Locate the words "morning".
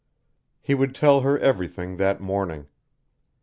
2.19-2.65